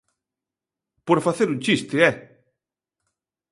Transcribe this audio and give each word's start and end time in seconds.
Por 1.07 1.19
facer 1.27 1.47
un 1.53 1.59
chiste, 1.65 1.95
¡eh! 2.09 2.15